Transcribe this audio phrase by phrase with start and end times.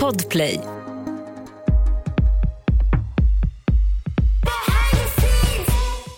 [0.00, 0.60] Podplay.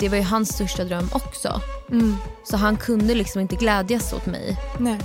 [0.00, 1.60] Det var ju hans största dröm också.
[2.44, 4.56] Så han kunde liksom inte glädjas åt mig.
[4.78, 5.00] Nej.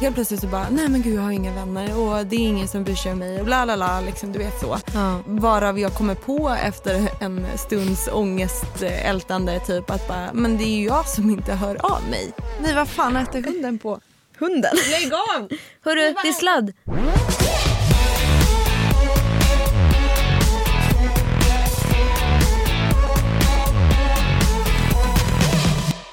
[0.00, 2.68] Helt plötsligt så bara, nej men gud jag har inga vänner och det är ingen
[2.68, 4.76] som bryr sig om mig och bla bla bla liksom du vet så.
[4.94, 5.20] Ja.
[5.26, 10.84] Varav jag kommer på efter en stunds ångestältande typ att bara, men det är ju
[10.84, 12.32] jag som inte hör av mig.
[12.62, 14.00] Nej vad fan äter hunden på?
[14.38, 14.76] Hunden?
[14.90, 15.48] Lägg av!
[15.84, 16.72] Hörru, det är sladd.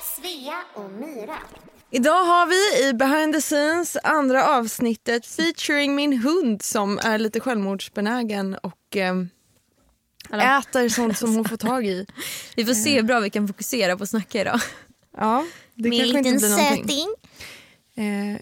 [0.03, 1.37] Svea och Myra.
[1.91, 7.39] Idag har vi i behind the scenes andra avsnittet featuring min hund som är lite
[7.39, 9.15] självmordsbenägen och eh,
[10.59, 12.05] äter sånt som hon får tag i.
[12.55, 14.59] Vi får se hur bra vi kan fokusera på att snacka idag.
[15.17, 17.07] Ja, det kanske inte blir någonting.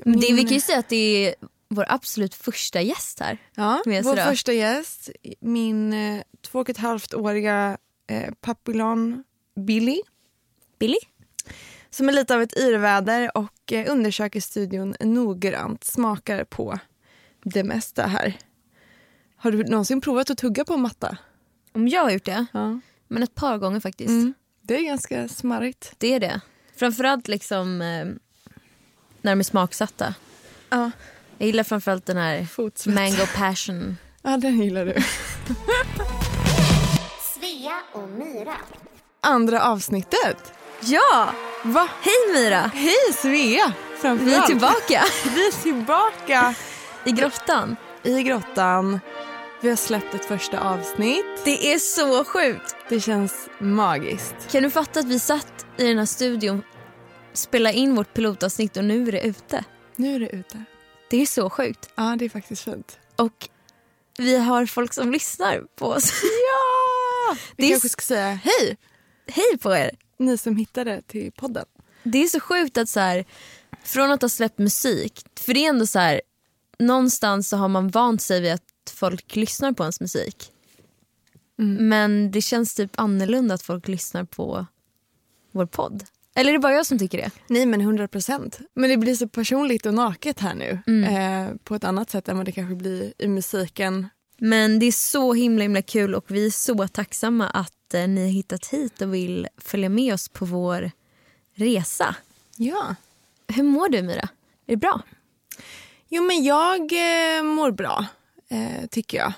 [0.04, 1.36] Min, det, vi kan ju säga att det är
[1.68, 3.38] vår absolut första gäst här.
[3.56, 5.10] ja, vår första gäst,
[5.40, 9.24] min eh, två och ett halvt åriga eh, papillon
[9.56, 10.02] Billy
[10.80, 11.00] Billy?
[11.90, 16.80] som är lite av ett yrväder och eh, undersöker studion noggrant, smakar på
[17.44, 18.38] det mesta här.
[19.36, 21.18] Har du någonsin provat att tugga på en matta?
[21.72, 22.46] Om jag har gjort det?
[22.54, 22.80] Ja.
[23.08, 24.10] Men ett par gånger faktiskt.
[24.10, 24.34] Mm.
[24.62, 25.94] Det är ganska smarrigt.
[25.98, 26.42] Det är det.
[26.76, 28.06] Framförallt liksom eh,
[29.22, 30.14] när de är smaksatta.
[30.70, 30.92] Ja.
[31.38, 32.96] Jag gillar framförallt den här Fotsvett.
[32.96, 33.98] mango passion.
[34.22, 34.94] Ja, den gillar du.
[37.36, 38.56] Svea och Myra.
[39.22, 40.54] Andra avsnittet.
[40.82, 41.30] Ja!
[41.64, 41.88] Va?
[42.02, 42.72] Hej Myra!
[42.74, 43.74] Hej Svea!
[44.02, 45.04] Vi är tillbaka
[45.36, 46.54] Vi är tillbaka
[47.06, 47.76] i grottan.
[48.04, 49.00] i grottan.
[49.62, 51.26] Vi har släppt ett första avsnitt.
[51.46, 52.76] Det är så sjukt.
[52.90, 54.36] Det känns magiskt.
[54.52, 56.64] Kan du fatta att vi satt i den här studion,
[57.40, 59.64] spelade in vårt pilotavsnitt och nu är det ute?
[59.96, 60.64] Nu är det ute.
[61.10, 61.90] Det är så sjukt.
[61.96, 63.00] Ja, det är faktiskt fint.
[63.16, 63.50] Och
[64.18, 66.12] vi har folk som lyssnar på oss.
[66.24, 67.36] Ja!
[67.58, 68.78] Vi Det är kanske s- ska säga hej,
[69.28, 69.92] Hej på er!
[70.18, 71.66] ni som hittade till podden.
[72.04, 73.26] Det är så sjukt att så här,
[73.84, 76.22] från att ha släppt musik, för det är ändå så här,
[76.80, 78.64] någonstans så har man vant sig vid att
[78.94, 80.52] folk lyssnar på ens musik.
[81.80, 84.66] Men det känns typ annorlunda att folk lyssnar på
[85.52, 86.04] vår podd.
[86.36, 87.32] Eller är det bara jag som tycker det?
[87.48, 88.60] Nej men 100 procent.
[88.74, 90.80] Men det blir så personligt och naket här nu.
[91.04, 94.10] Eh, på ett annat sätt än vad det kanske blir i musiken.
[94.38, 98.22] Men det är så himla himla kul och vi är så tacksamma att eh, ni
[98.22, 100.92] har hittat hit och vill följa med oss på vår
[101.56, 102.16] resa.
[102.56, 102.96] Ja.
[103.48, 104.22] Hur mår du Mira?
[104.22, 104.28] Är
[104.66, 105.02] det bra?
[106.10, 108.06] Jo men jag eh, mår bra,
[108.50, 109.34] eh, tycker jag.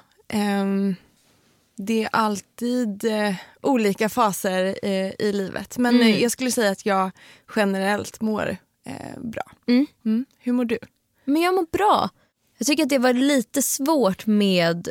[1.84, 5.78] Det är alltid eh, olika faser eh, i livet.
[5.78, 7.12] Men eh, jag skulle säga att jag
[7.56, 9.44] generellt mår eh, bra.
[9.68, 9.88] Mm.
[10.06, 10.26] Mm.
[10.38, 10.78] Hur mår du?
[11.26, 12.10] Men jag mår bra.
[12.58, 14.90] Jag tycker att det var lite svårt med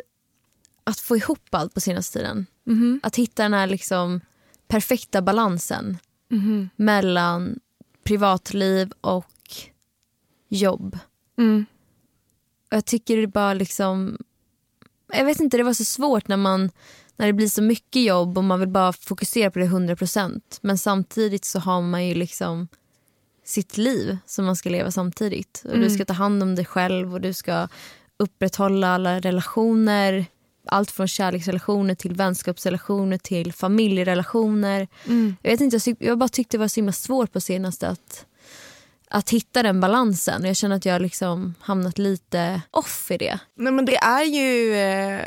[0.83, 2.45] att få ihop allt på senaste tiden.
[3.03, 4.21] Att hitta den här liksom
[4.67, 5.97] perfekta balansen
[6.75, 7.59] mellan
[8.03, 9.27] privatliv och
[10.49, 10.99] jobb.
[11.37, 11.65] Mm.
[12.71, 14.17] Och jag tycker det bara liksom...
[15.13, 16.71] Jag vet inte, det var så svårt när man
[17.15, 20.77] när det blir så mycket jobb och man vill bara fokusera på det 100% men
[20.77, 22.67] samtidigt så har man ju liksom
[23.45, 25.63] sitt liv som man ska leva samtidigt.
[25.65, 27.67] Och Du ska ta hand om dig själv och du ska
[28.17, 30.25] upprätthålla alla relationer.
[30.65, 34.87] Allt från kärleksrelationer till vänskapsrelationer till familjerelationer.
[35.41, 38.25] Jag, vet inte, jag, jag bara tyckte det var så himla svårt på senaste att,
[39.11, 40.45] att hitta den balansen.
[40.45, 43.39] Jag känner att jag har liksom hamnat lite off i det.
[43.55, 45.25] Nej, men det är ju, eh,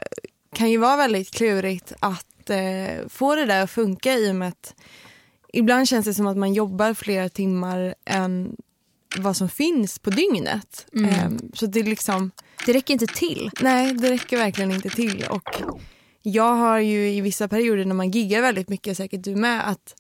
[0.55, 4.49] kan ju vara väldigt klurigt att eh, få det där att funka i och med
[4.49, 4.75] att
[5.53, 8.57] ibland känns det som att man jobbar flera timmar än
[9.19, 10.87] vad som finns på dygnet.
[10.97, 12.31] Eh, så det är liksom,
[12.67, 13.51] Det räcker inte till.
[13.61, 15.27] nej det räcker verkligen inte till.
[15.31, 15.63] Och
[16.23, 19.95] jag har ju i vissa perioder när man giggar väldigt mycket, säkert du med, att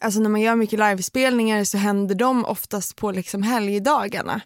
[0.00, 4.40] Alltså när man gör mycket livespelningar så händer de oftast på liksom helgdagarna.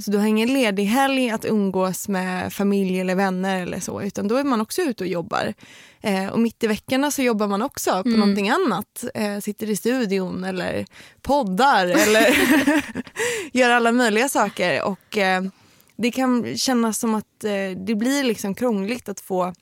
[0.00, 4.28] Så du har ingen ledig helg att umgås med familj eller vänner eller så utan
[4.28, 5.54] då är man också ute och jobbar.
[6.00, 9.04] Eh, och mitt i veckorna så jobbar man också på någonting annat.
[9.14, 10.86] Eh, sitter i studion eller
[11.22, 12.36] poddar eller
[13.52, 14.82] gör alla möjliga saker.
[14.82, 15.42] Och eh,
[15.96, 19.54] det kan kännas som att eh, det blir liksom krångligt att få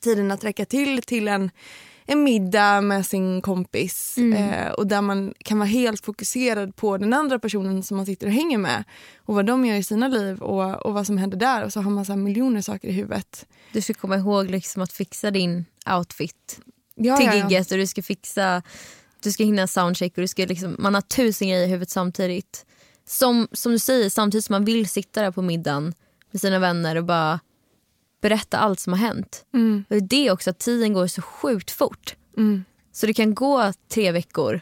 [0.00, 1.50] tiden att räcka till till en,
[2.06, 7.12] en middag med sin kompis eh, och där man kan vara helt fokuserad på den
[7.12, 8.84] andra personen som man sitter och hänger med
[9.16, 11.80] och vad de gör i sina liv och, och vad som händer där och så
[11.80, 13.46] har man så här miljoner saker i huvudet.
[13.72, 15.64] Du ska komma ihåg liksom att fixa din
[15.98, 16.60] outfit
[16.94, 17.48] Ja, till ja, ja.
[17.48, 18.62] gigget och du ska fixa,
[19.22, 22.66] du ska hinna soundcheck och du ska liksom, man har tusen grejer i huvudet samtidigt.
[23.06, 25.94] som, som du säger, samtidigt som man vill sitta där på middagen
[26.30, 27.40] med sina vänner och bara
[28.24, 29.44] berätta allt som har hänt.
[29.54, 29.84] Mm.
[29.90, 32.16] Och det är också, att tiden går så sjukt fort.
[32.36, 32.64] Mm.
[32.92, 34.60] Så det kan gå tre veckor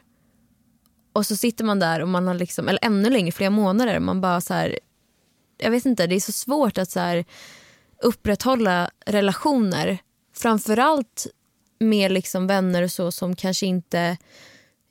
[1.13, 3.99] och så sitter man där och man har liksom, eller ännu längre, flera månader.
[4.01, 4.79] Man bara så här,
[5.59, 7.25] jag vet inte, det är så svårt att så här
[8.03, 9.99] upprätthålla relationer.
[10.35, 11.27] Framförallt
[11.79, 14.17] med liksom vänner och så som kanske inte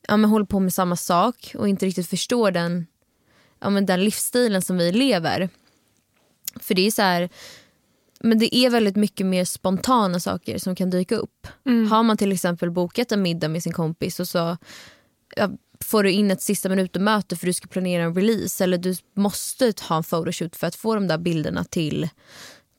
[0.08, 2.88] ja, men håller på med samma sak och inte riktigt förstår den,
[3.60, 5.50] ja, men den livsstilen som vi lever.
[6.60, 7.30] För det är så här,
[8.24, 11.48] men det är väldigt mycket mer spontana saker som kan dyka upp.
[11.90, 14.58] Har man till exempel bokat en middag med sin kompis och så
[15.36, 15.50] ja,
[15.84, 19.74] får du in ett sista minuten-möte för du ska planera en release eller du måste
[19.90, 22.10] ha en photoshoot för att få de där bilderna till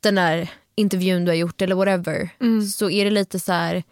[0.01, 2.31] den där intervjun du har gjort eller whatever.
[2.79, 3.83] Så är det lite så här,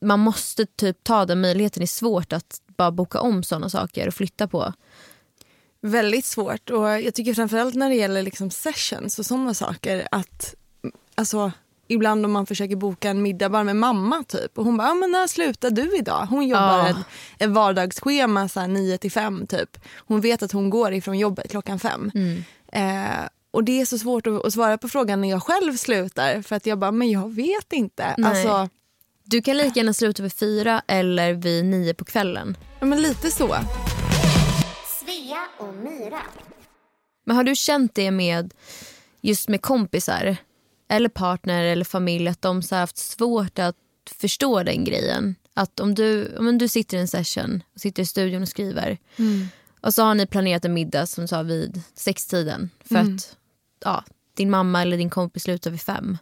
[0.00, 1.80] man måste typ ta den möjligheten.
[1.80, 4.72] Det är svårt att bara boka om sådana saker och flytta på.
[5.86, 6.70] Väldigt svårt.
[6.70, 10.54] Och jag tycker framförallt när det gäller liksom sessions och sådana saker att
[11.14, 11.52] alltså,
[11.88, 14.94] ibland om man försöker boka en middag bara med mamma typ och hon bara, ah,
[14.94, 16.26] men när slutar du idag?
[16.30, 16.88] Hon jobbar Ja.
[16.88, 16.96] ett,
[17.38, 19.78] ett vardagsschema så här 9 till 5 typ.
[19.96, 22.10] Hon vet att hon går ifrån jobbet klockan fem.
[22.72, 26.42] Eh, och det är så svårt att, att svara på frågan när jag själv slutar
[26.42, 28.14] för att jag bara, men jag vet inte.
[28.18, 28.30] Nej.
[28.30, 28.68] Alltså,
[29.24, 32.56] Du kan lika gärna sluta vid fyra eller vid nio på kvällen.
[32.80, 33.56] ja, men lite så.
[35.04, 36.22] Svea och Myra.
[37.24, 38.54] Men har du känt det med
[39.20, 40.36] just med kompisar
[40.88, 45.34] eller partner eller familj att de så här haft svårt att förstå den grejen?
[45.54, 48.98] Att om du, om du sitter i en session och sitter i studion och skriver
[49.80, 53.36] och så har ni planerat en middag som sa vid sextiden för att
[53.84, 54.04] ja,
[54.34, 56.18] din mamma eller din kompis slutar vid fem.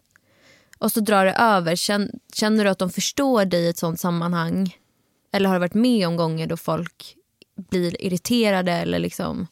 [0.78, 1.76] Och så drar det över.
[1.76, 4.76] Känn- Känner du att de förstår dig i ett sånt sammanhang?
[5.32, 7.16] Eller har du varit med om gånger då folk
[7.70, 9.46] blir irriterade eller liksom...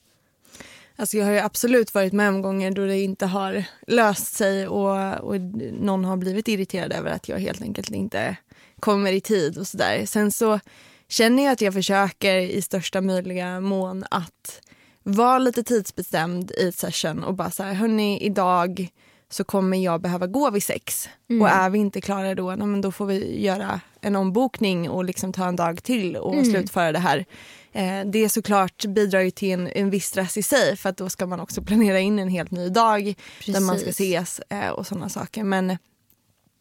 [0.97, 4.69] Alltså jag har ju absolut varit med om gånger då det inte har löst sig
[4.69, 5.41] och, och
[5.81, 8.37] någon har blivit irriterad över att jag helt enkelt inte
[8.81, 10.07] kommer i tid och sådär.
[10.07, 10.61] Sen så
[11.09, 14.61] känner jag att jag försöker i största möjliga mån att
[15.03, 18.89] vara lite tidsbestämd i session och bara så här, hörni idag
[19.31, 21.09] så kommer jag behöva gå vid sex.
[21.41, 25.33] Och är vi inte klara då, men då får vi göra en ombokning och liksom
[25.33, 27.25] ta en dag till och slutföra det här.
[27.73, 31.11] Eh, det såklart bidrar ju till en, en viss stress i sig för att då
[31.11, 33.15] ska man också planera in en helt ny dag
[33.47, 34.11] där man ska Precis.
[34.11, 35.45] ses eh, och sådana saker.
[35.45, 35.79] Men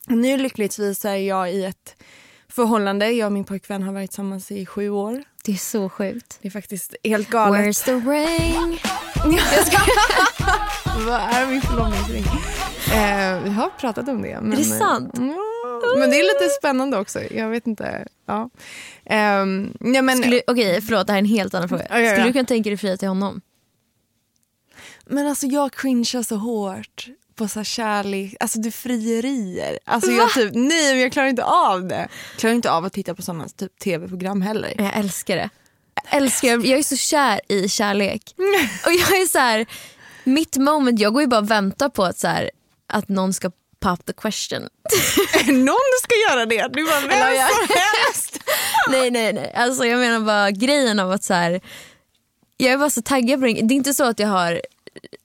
[0.07, 1.95] nu lyckligtvis är jag i ett
[2.49, 3.11] förhållande.
[3.11, 5.23] Jag och min pojkvän har varit tillsammans i sju år.
[5.43, 6.39] Det är så sjukt.
[6.41, 7.61] Det är faktiskt helt galet.
[7.61, 8.79] Where's the ring?
[11.05, 12.23] Vad är min förlovningsring?
[12.93, 14.39] Eh, vi har pratat om det.
[14.41, 15.13] Men, Är det sant?
[15.15, 17.19] Ja, men det är lite spännande också.
[17.33, 18.07] Jag vet inte.
[18.25, 18.49] Ja.
[19.05, 21.83] Ehm, ja, men, Skulle, okej, förlåt, det här är en helt annan fråga.
[21.83, 23.41] Skulle du kunna tänka dig fria till honom?
[25.11, 27.07] men alltså jag cringear så hårt
[27.39, 29.79] på så här kärlek, alltså du frierier.
[29.85, 32.07] Alltså jag typ, nej men jag klarar inte av det.
[32.31, 34.73] Jag klarar inte av att titta på sådana typ tv-program heller.
[34.77, 35.49] Jag älskar det.
[36.11, 38.21] Jag älskar Jag är så kär i kärlek.
[38.85, 39.65] Och jag är så här,
[40.23, 42.51] mitt moment, jag går ju bara och väntar på att, så här,
[42.93, 44.61] att någon ska pop the question.
[45.47, 46.67] Någon ska göra det.
[46.73, 48.39] Du bara, vem Eller jag- som helst.
[48.89, 51.61] nej nej nej, alltså jag menar bara grejen av att så här,
[52.57, 53.53] jag är bara så taggad på det.
[53.53, 54.61] Det är inte så att jag har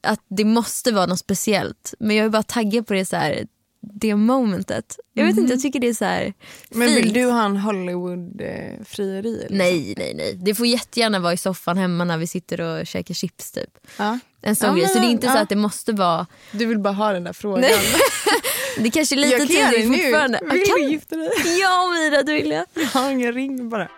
[0.03, 3.47] att det måste vara något speciellt men jag är bara taggad på det så här,
[3.81, 4.97] det momentet.
[5.12, 6.33] Jag vet inte, jag tycker det är så här
[6.71, 7.14] Men vill fint.
[7.14, 9.33] du ha en Hollywood-frieri?
[9.40, 9.57] Liksom?
[9.59, 10.35] Nej, nej, nej.
[10.45, 13.50] Det får jättegärna vara i soffan hemma när vi sitter och käkar chips.
[13.52, 13.71] typ.
[13.99, 14.19] Ja.
[14.43, 14.88] En sån Ja, grej.
[14.88, 15.40] Så det är inte så ja.
[15.43, 16.26] att det måste vara...
[16.52, 17.61] Du vill bara ha den där frågan.
[17.61, 17.78] Nej.
[18.78, 19.97] Det kanske är lite jag kan tidigt nu.
[19.97, 20.40] fortfarande.
[20.50, 21.31] Vill Jag du gifta dig?
[21.61, 22.66] Ja Mira, det vill jag.
[22.75, 23.88] Jag har ingen ring bara.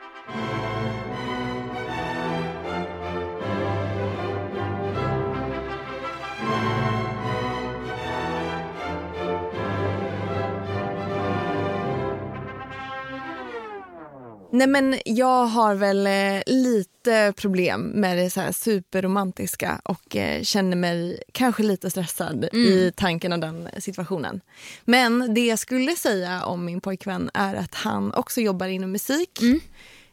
[14.50, 20.43] Nej men jag har väl eh, lite problem med det så här superromantiska och eh,
[20.43, 24.41] känner mig kanske lite stressad i tanken av den situationen.
[24.85, 29.41] Men det jag skulle säga om min pojkvän är att han också jobbar inom musik.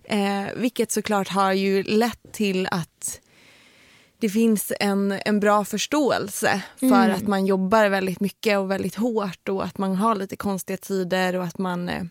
[0.03, 3.19] Eh, vilket såklart har ju lett till att
[4.19, 9.49] det finns en, en bra förståelse för att man jobbar väldigt mycket och väldigt hårt
[9.49, 12.03] och att man har lite konstiga tider och att man, eh,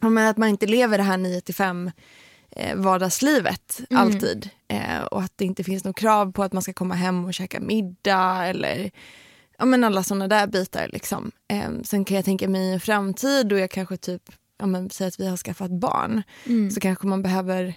[0.00, 1.90] men att man inte lever det här 9 till 5
[2.50, 4.50] eh, vardagslivet alltid.
[4.68, 7.34] Eh, och att det inte finns något krav på att man ska komma hem och
[7.34, 8.90] käka middag eller
[9.58, 10.88] ja, men alla sådana där bitar.
[10.92, 11.30] Liksom.
[11.48, 14.22] Eh, sen kan jag tänka mig en framtid då jag kanske typ,
[14.58, 16.22] ja, men, säger att vi har skaffat barn
[16.74, 17.74] så kanske man behöver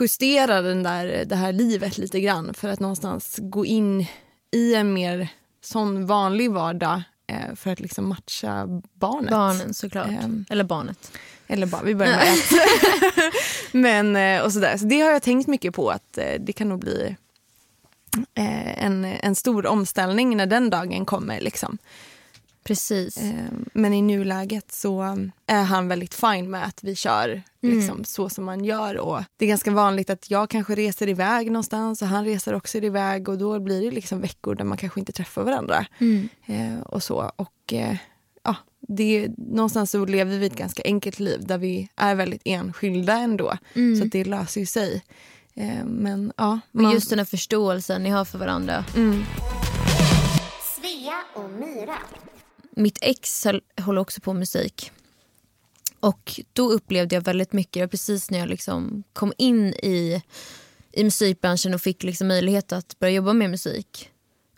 [0.00, 4.06] justera den där, det här livet lite grann för att någonstans gå in
[4.50, 5.28] i en mer
[5.60, 9.30] sån vanlig vardag eh, för att liksom matcha barnet.
[9.30, 10.08] Barnen såklart.
[10.08, 10.44] Ehm.
[10.50, 11.18] Eller barnet.
[11.52, 12.52] Eller bara, vi börjar med ett.
[13.72, 14.76] Men, eh, och sådär.
[14.76, 17.16] Så det har jag tänkt mycket på att eh, det kan nog bli
[18.34, 21.40] eh, en, en stor omställning när den dagen kommer.
[21.40, 21.78] Liksom.
[22.64, 23.18] Precis.
[23.72, 28.44] Men i nuläget så är han väldigt fin med att vi kör liksom, så som
[28.44, 28.98] man gör.
[28.98, 32.78] Och det är ganska vanligt att jag kanske reser iväg någonstans och han reser också
[32.78, 35.86] iväg och då blir det liksom veckor där man kanske inte träffar varandra.
[35.98, 36.82] Mm.
[36.82, 37.32] Och så.
[37.36, 37.74] Och
[38.88, 43.56] det, någonstans så lever vi ett ganska enkelt liv där vi är väldigt enskilda ändå.
[43.74, 43.96] Mm.
[43.96, 45.02] Så att det löser ju sig.
[45.54, 48.84] Eh, men ja, Men man, just den här förståelsen ni har för varandra.
[48.96, 49.24] mm,
[50.76, 51.98] Svea och Myra.
[52.76, 53.46] Mitt ex
[53.80, 54.90] håller också på med musik.
[56.00, 60.22] Och då upplevde jag väldigt mycket, precis när jag liksom kom in i,
[60.92, 64.10] i musikbranschen och fick liksom möjlighet att börja jobba med musik.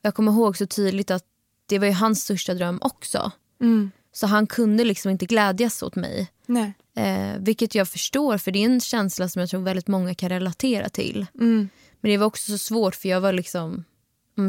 [0.02, 1.25] Jag kommer ihåg så tydligt att
[1.66, 3.33] det var ju hans största dröm också.
[3.61, 6.30] mm, Så han kunde liksom inte glädjas åt mig.
[6.47, 10.14] nej, Eh, vilket jag förstår för det är en känsla som jag tror väldigt många
[10.14, 11.26] kan relatera till.
[11.35, 11.68] mm,
[12.00, 13.85] Men det var också så svårt för jag var liksom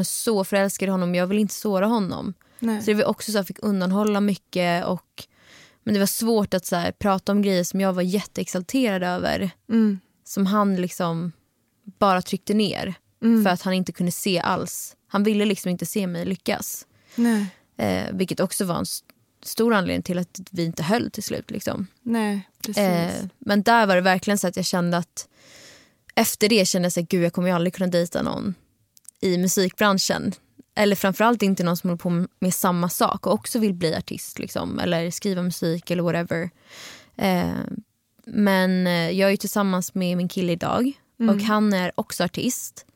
[0.04, 1.14] så förälskad i honom.
[1.14, 2.34] Jag ville inte såra honom.
[2.58, 2.80] nej.
[2.82, 4.84] Så det var också så jag fick undanhålla mycket.
[4.86, 5.24] Och,
[5.84, 9.50] men det var svårt att så här, prata om grejer som jag var jätteexalterad över.
[9.68, 11.32] Mm, Som han liksom
[11.98, 12.94] bara tryckte ner.
[13.22, 14.96] mm, För att han inte kunde se alls.
[15.08, 16.86] Han ville liksom inte se mig lyckas.
[17.14, 17.46] nej,
[17.78, 18.86] Eh, vilket också var en
[19.48, 21.50] stor anledning till att vi inte höll till slut.
[21.50, 21.86] Liksom.
[22.02, 22.78] nej, precis.
[22.78, 25.28] Eh, men där var det verkligen så att jag kände att
[26.14, 28.54] efter det kände jag så att gud jag kommer ju aldrig kunna dejta någon
[29.20, 30.32] i musikbranschen.
[30.74, 34.38] Eller framförallt inte någon som håller på med samma sak och också vill bli artist
[34.38, 36.50] liksom, eller skriva musik eller whatever.
[37.16, 37.54] Eh,
[38.26, 42.86] men eh, jag är tillsammans med min kille idag och han är också artist.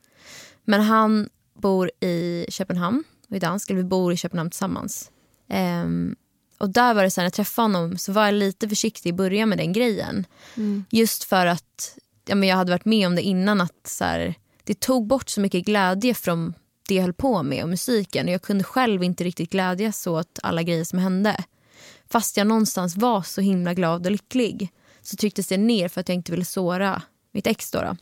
[0.64, 5.10] Men han bor i Köpenhamn och är dansk, eller vi bor i Köpenhamn tillsammans.
[5.48, 6.16] Ehm,
[6.60, 9.10] och där var det så här, när jag träffade honom så var jag lite försiktig
[9.10, 10.26] i början med den grejen.
[10.56, 10.84] Mm.
[10.90, 14.34] Just för att ja, men jag hade varit med om det innan att så här,
[14.64, 16.54] det tog bort så mycket glädje från
[16.88, 18.26] det jag höll på med och musiken.
[18.26, 21.44] Och jag kunde själv inte riktigt glädjas åt alla grejer som hände.
[22.10, 26.08] Fast jag någonstans var så himla glad och lycklig så trycktes det ner för att
[26.08, 27.02] jag inte ville såra
[27.32, 27.70] mitt ex.
[27.70, 27.96] Då, då.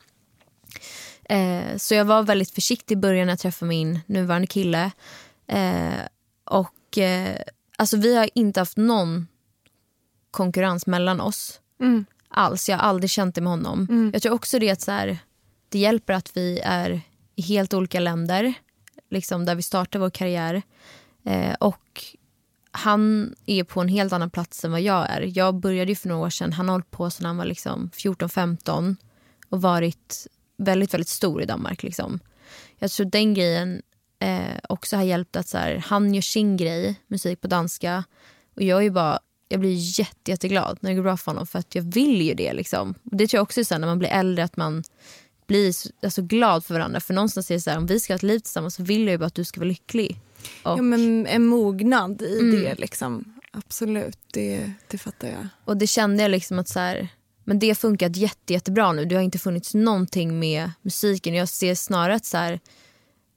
[1.35, 4.91] Eh, så jag var väldigt försiktig i början när jag träffade min nuvarande kille.
[5.47, 6.01] Eh,
[6.45, 7.37] och eh,
[7.79, 9.27] alltså vi har inte haft någon
[10.31, 12.69] konkurrens mellan oss Mm, alls.
[12.69, 13.87] Jag har aldrig känt det med honom.
[13.91, 14.11] Mm.
[14.13, 15.19] Jag tror också det att så här,
[15.69, 17.01] det hjälper att vi är
[17.37, 18.55] i helt olika länder
[19.11, 20.63] liksom där vi startar vår karriär.
[21.25, 22.05] Eh, och
[22.71, 25.39] han är på en helt annan plats än vad jag är.
[25.39, 26.53] Jag började ju för några år sedan.
[26.53, 28.97] Han har hållit på sedan han var liksom 14-15
[29.49, 31.83] och varit väldigt, väldigt stor i Danmark.
[31.83, 32.21] Liksom.
[32.79, 33.83] Jag tror den grejen
[34.19, 38.05] eh, också har hjälpt att så här, han gör sin grej, musik på danska.
[38.57, 41.59] Och jag är bara, jag blir jätte, jätteglad när det går bra för honom för
[41.59, 42.53] att jag vill ju det.
[42.53, 42.95] Liksom.
[43.11, 44.85] Och det tror jag också här, när man blir äldre att man
[45.47, 47.01] blir så- alltså, glad för varandra.
[47.01, 49.01] För någonstans är det så här, om vi ska ha ett liv tillsammans så vill
[49.03, 50.21] jag ju bara att du ska vara lycklig.
[50.63, 52.61] Och, Ja, men en mognad i Mm.
[52.63, 53.35] det liksom.
[53.53, 55.49] Absolut, det, det fattar jag.
[55.65, 57.09] och det kände jag liksom att så här,
[57.45, 59.05] men det har funkat jätte, jättebra nu.
[59.05, 61.35] Det har inte funnits någonting med musiken.
[61.35, 62.61] Jag ser snarare att så här,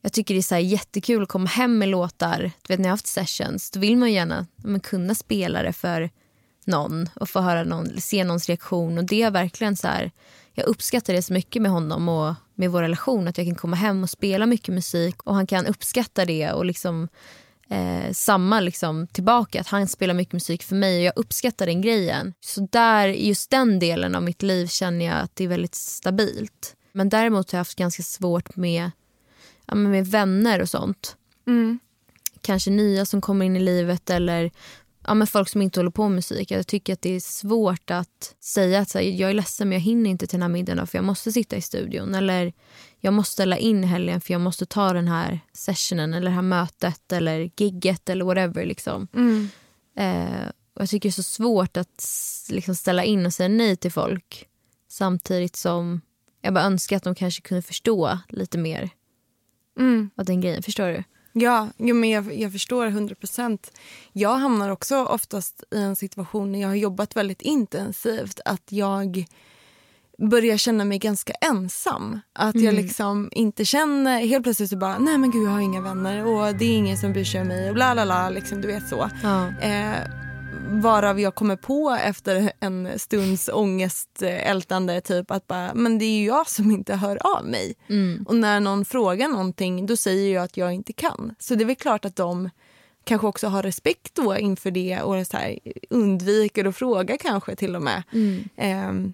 [0.02, 2.52] jag tycker det är så här jättekul att komma hem med låtar.
[2.62, 5.64] Du vet när jag har haft sessions, då vill man ju gärna men, kunna spela
[5.64, 6.10] det för
[6.66, 8.98] någon och få höra någon, se någons reaktion.
[8.98, 10.12] Och det är verkligen så här,
[10.54, 13.28] jag uppskattar det så mycket med honom och med vår relation.
[13.28, 16.66] Att jag kan komma hem och spela mycket musik och han kan uppskatta det och
[16.66, 17.08] liksom
[17.70, 19.62] eh, samma liksom tillbaka.
[19.62, 22.34] Att han spelar mycket musik för mig och jag uppskattar den grejen.
[22.40, 26.76] Så där, just den delen av mitt liv känner jag att det är väldigt stabilt.
[26.94, 28.92] Men däremot har jag haft ganska svårt med,
[29.72, 31.16] ja, med vänner och sånt.
[31.48, 31.80] Mm.
[32.42, 34.52] Kanske nya som kommer in i livet eller
[35.08, 36.52] ja, men folk som inte håller på med musik.
[36.52, 39.76] Jag tycker att det är svårt att säga att så här, jag är ledsen men
[39.76, 42.16] jag hinner inte till den här middagen för jag måste sitta i studion.
[42.16, 42.54] Eller
[43.00, 46.42] jag måste ställa in helgen för jag måste ta den här sessionen eller det här
[46.42, 48.66] mötet eller gigget eller whatever.
[48.66, 49.08] Liksom.
[49.14, 49.50] Mm.
[49.98, 52.06] Eh, och jag tycker det är så svårt att
[52.50, 54.48] liksom, ställa in och säga nej till folk.
[54.90, 56.02] Samtidigt som
[56.42, 58.90] jag bara önskar att de kanske kunde förstå lite mer
[59.80, 60.10] Mm.
[60.18, 60.64] av den grejen.
[60.64, 61.04] Förstår du?
[61.34, 63.72] Ja, jo, men jag, jag förstår 100 procent.
[64.14, 69.26] Jag hamnar också oftast i en situation när jag har jobbat väldigt intensivt att jag
[70.18, 72.20] börjar känna mig ganska ensam.
[72.34, 75.82] Att jag liksom inte känner, helt plötsligt så bara, nej men gud jag har inga
[75.82, 78.62] vänner och det är ingen som bryr sig om mig och bla bla bla, liksom,
[78.62, 79.10] du vet så.
[79.24, 79.48] Ja.
[79.48, 80.31] Eh,
[80.82, 86.26] varav jag kommer på efter en stunds ångestältande typ att bara, men det är ju
[86.26, 87.76] jag som inte hör av mig.
[87.90, 88.26] Mm.
[88.28, 91.36] Och när någon frågar någonting då säger jag att jag inte kan.
[91.40, 92.50] Så det är väl klart att de
[93.04, 97.76] kanske också har respekt då inför det och så här, undviker att fråga kanske till
[97.76, 98.04] och med.
[98.14, 98.44] Mm.
[98.56, 99.14] Ehm,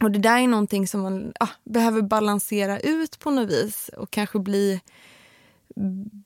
[0.00, 4.10] och det där är någonting som man ah, behöver balansera ut på något vis och
[4.10, 4.80] kanske bli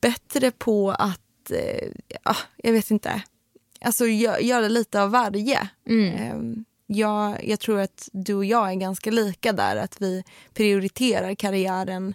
[0.01, 1.89] bättre på att, eh,
[2.23, 3.23] ah, jag vet inte,
[3.81, 5.69] alltså gö- göra lite av varje.
[5.89, 6.15] Mm.
[6.15, 11.35] Ehm, jag, jag tror att du och jag är ganska lika där, att vi prioriterar
[11.35, 12.15] karriären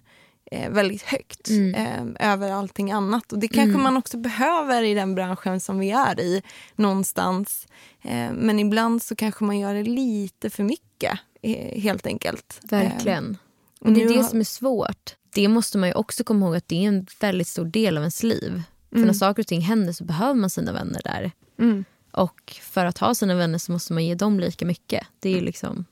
[0.52, 1.76] eh, väldigt högt Mm.
[2.16, 3.32] eh, över allting annat.
[3.34, 6.42] Och Det kanske man också behöver i den branschen som vi är i
[6.76, 7.68] någonstans.
[8.02, 12.60] Eh, men ibland så kanske man gör det lite för mycket, eh, helt enkelt.
[12.70, 13.30] Verkligen.
[13.32, 15.16] Eh, Och det är det har- som är svårt.
[15.34, 18.04] Det måste man ju också komma ihåg att det är en väldigt stor del av
[18.04, 18.62] ens liv.
[18.90, 19.08] För Mm.
[19.08, 21.32] när saker och ting händer så behöver man sina vänner där.
[21.60, 21.86] Mm.
[22.12, 25.08] Och för att ha sina vänner så måste man ge dem lika mycket.
[25.20, 25.86] Det är ju liksom...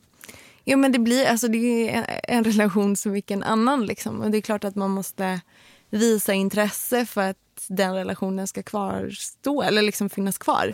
[0.65, 2.05] Jo, men det, blir, alltså, det är en,
[2.37, 3.85] en relation som vilken annan.
[3.85, 4.21] Liksom.
[4.21, 5.41] Och det är klart att man måste
[5.89, 7.37] visa intresse för att
[7.67, 10.73] den relationen ska kvarstå eller liksom finnas kvar.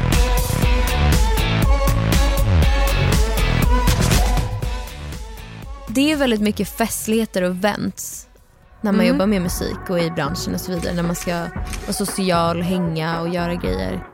[5.93, 8.27] Det är väldigt mycket festligheter och events
[8.81, 9.07] när man Mm.
[9.07, 10.93] jobbar med musik och i branschen och så vidare.
[10.93, 11.31] När man ska
[11.85, 14.07] vara social, hänga och göra grejer.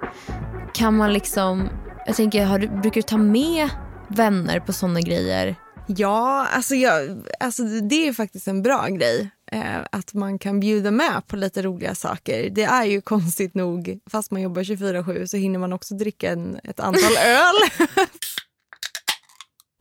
[0.74, 1.70] Kan man liksom...
[2.06, 3.70] Jag tänker, har du, brukar du ta med
[4.08, 5.56] vänner på såna grejer?
[5.88, 9.30] Ja, alltså, jag, alltså det är faktiskt en bra grej.
[9.52, 12.50] Eh, att man kan bjuda med på lite roliga saker.
[12.50, 16.60] Det är ju konstigt nog, fast man jobbar 24-7 så hinner man också dricka en,
[16.64, 17.88] ett antal öl.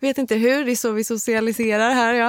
[0.01, 2.15] Vet inte hur, det är så vi socialiserar här.
[2.15, 2.29] Ja.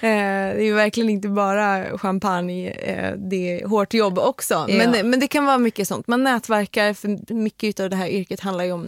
[0.00, 4.54] Eh, det är verkligen inte bara champagne, eh, det är hårt jobb också.
[4.54, 4.76] Ja.
[4.76, 6.06] Men, men det kan vara mycket sånt.
[6.06, 8.82] Man nätverkar, för mycket av det här yrket handlar om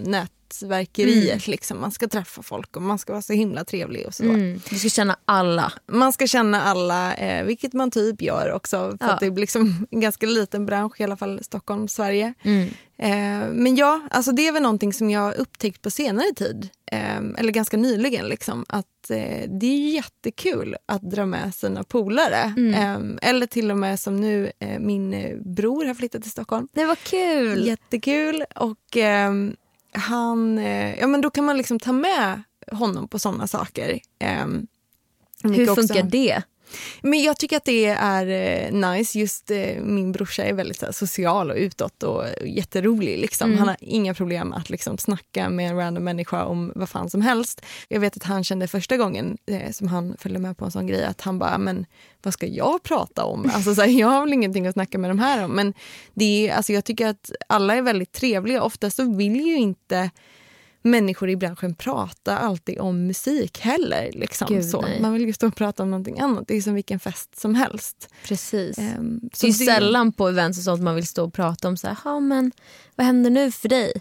[0.63, 1.47] nätverkeriet.
[1.47, 1.81] Liksom.
[1.81, 4.23] Man ska träffa folk och man ska vara så himla trevlig och så.
[4.25, 4.61] Mm.
[4.71, 5.73] Du ska känna alla.
[5.87, 8.77] Man ska känna alla, eh, vilket man typ gör också.
[9.01, 9.13] För Ja.
[9.13, 12.35] att det är liksom en ganska liten bransch, i alla fall Stockholm, Sverige.
[12.43, 12.69] Mm.
[12.99, 16.69] Eh, men ja, alltså det är väl någonting som jag har upptäckt på senare tid.
[16.93, 18.27] Eh, eller ganska nyligen.
[18.29, 22.55] Liksom, att eh, det är jättekul att dra med sina polare.
[22.75, 26.69] Eh, eller till och med som nu, eh, min eh, bror har flyttat till Stockholm.
[26.73, 27.67] Det var kul.
[27.67, 28.45] Jättekul.
[28.55, 29.57] Och ehm,
[29.95, 34.01] han, eh, ja men då kan man liksom ta med honom på såna saker.
[34.19, 34.67] Ehm,
[35.43, 36.43] Hur också- funkar det?
[37.01, 39.19] Men jag tycker att det är eh, nice.
[39.19, 43.19] Just eh, min brorsa är väldigt här, social och utåt och jätterolig.
[43.19, 43.59] Liksom.
[43.59, 47.21] Han har inga problem att liksom, snacka med en random människa om vad fan som
[47.21, 47.65] helst.
[47.89, 50.87] Jag vet att han kände första gången eh, som han följde med på en sån
[50.87, 51.87] grej att han bara, men
[52.23, 53.51] vad ska jag prata om?
[53.55, 55.51] Alltså, så här, jag har väl ingenting att snacka med de här om.
[55.51, 55.75] Men
[56.15, 58.63] det är, alltså, jag tycker att alla är väldigt trevliga.
[58.63, 60.11] Oftast så vill ju inte
[60.85, 64.11] människor i branschen prata alltid om musik heller.
[64.15, 64.81] Liksom, Gud, så.
[64.81, 65.01] nej.
[65.01, 66.49] Man vill ju stå och prata om någonting annat.
[66.49, 68.09] Det är som vilken fest som helst.
[68.25, 68.79] Precis.
[68.79, 71.77] Ehm, det är ju sällan på events och sånt man vill stå och prata om
[71.77, 72.53] så här, "Ja, men
[72.97, 73.93] vad händer nu för dig?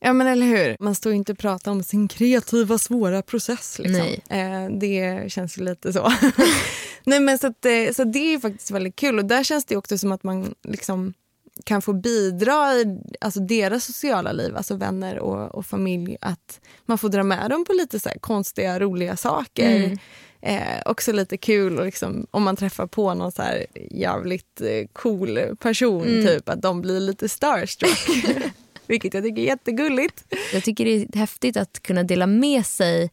[0.00, 0.76] Ja men eller hur.
[0.80, 3.78] Man står inte och pratar om sin kreativa svåra process.
[3.78, 4.06] Liksom.
[4.06, 4.22] Nej.
[4.28, 6.12] Eh, det känns ju lite så.
[7.04, 9.64] Nej, men så, att, eh, så det är ju faktiskt väldigt kul och där känns
[9.64, 11.14] det också som att man liksom
[11.64, 16.16] kan få bidra i alltså deras sociala liv, alltså vänner och, och familj.
[16.20, 19.76] Att man får dra med dem på lite så konstiga, roliga saker.
[19.76, 19.98] Mm.
[20.40, 24.86] Eh, också lite kul och liksom, om man träffar på någon så här jävligt eh,
[24.92, 26.26] cool person, Mm.
[26.26, 28.08] typ att de blir lite starstruck.
[28.86, 30.24] Vilket jag tycker är jättegulligt.
[30.52, 33.10] Jag tycker det är häftigt att kunna dela med sig,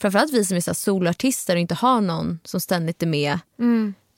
[0.00, 3.38] framförallt vi som är så här soloartister och inte har någon som ständigt är med.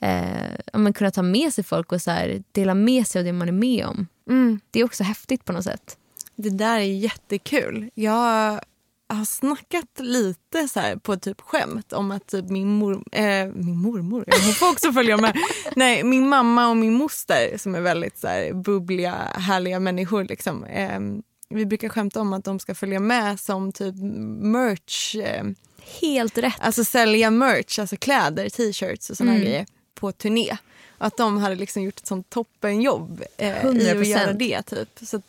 [0.03, 3.33] Eh, men kunna ta med sig folk och så här, dela med sig av det
[3.33, 4.07] man är med om.
[4.71, 5.97] Det är också häftigt på något sätt.
[6.35, 7.89] Det där är jättekul.
[7.93, 8.59] Jag
[9.09, 13.77] har snackat lite så här på typ skämt om att typ min, mor, eh, min
[13.77, 15.37] mormor, hon får också följa med.
[15.75, 20.23] Nej, min mamma och min moster som är väldigt så här bubbliga, härliga människor.
[20.23, 20.63] Liksom.
[20.63, 20.99] Eh,
[21.49, 23.95] vi brukar skämta om att de ska följa med som typ
[24.41, 25.15] merch.
[25.15, 25.43] Eh,
[26.01, 26.55] Helt rätt.
[26.59, 29.43] alltså sälja merch, alltså kläder, t-shirts och såna Mm.
[29.43, 29.65] grejer.
[29.95, 30.57] På turné.
[30.97, 34.03] Att de hade liksom gjort ett sånt toppenjobb eh, i att 100%.
[34.03, 34.61] göra det.
[34.61, 34.99] Typ.
[35.01, 35.23] Så att,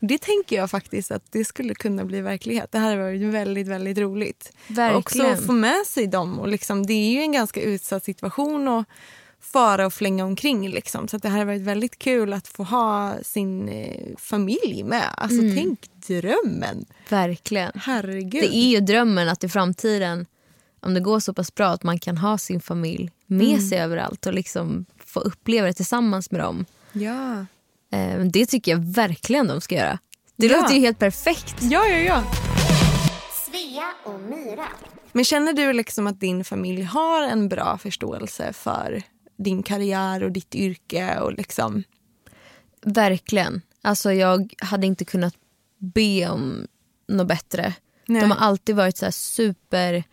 [0.00, 2.72] det tänker jag faktiskt att det skulle kunna bli verklighet.
[2.72, 4.52] Det här har varit väldigt, väldigt roligt.
[4.68, 5.32] Verkligen.
[5.32, 6.38] Också få med sig dem.
[6.38, 8.86] Och liksom, det är ju en ganska utsatt situation att
[9.40, 10.68] fara och flänga omkring.
[10.68, 11.08] Liksom.
[11.08, 15.08] Så det här har varit väldigt kul att få ha sin eh, familj med.
[15.16, 16.86] Alltså tänk drömmen.
[17.08, 17.72] Verkligen.
[17.74, 18.42] Herregud.
[18.42, 20.26] Det är ju drömmen att i framtiden,
[20.80, 23.60] om det går så pass bra, att man kan ha sin familj med Mm.
[23.68, 26.64] sig överallt och liksom få uppleva det tillsammans med dem.
[26.92, 27.46] Ja.
[27.98, 29.98] Eh, Det tycker jag verkligen de ska göra.
[30.36, 30.56] Det Ja.
[30.60, 31.54] låter ju helt perfekt.
[31.62, 32.22] Ja, ja, ja.
[33.46, 34.64] Svea och Myra.
[35.12, 39.02] Men känner du liksom att din familj har en bra förståelse för
[39.38, 41.20] din karriär och ditt yrke?
[41.20, 41.82] Och liksom...
[42.84, 43.62] Verkligen.
[43.82, 45.34] Alltså jag hade inte kunnat
[45.78, 46.66] be om
[47.08, 47.72] något bättre.
[48.06, 48.20] Nej.
[48.20, 50.04] De har alltid varit så här super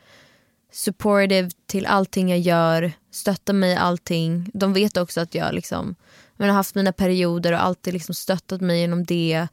[0.74, 4.50] supportive till allting jag gör, stöttar mig i allting.
[4.54, 5.96] De vet också att jag liksom,
[6.38, 9.48] men har haft mina perioder och alltid liksom stöttat mig genom det.